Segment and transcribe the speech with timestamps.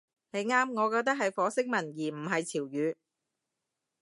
[0.31, 2.95] 你啱，我覺得係火星文而唔係潮語